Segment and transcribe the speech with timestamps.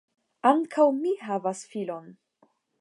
[0.51, 2.11] Ankaŭ mi havas filon.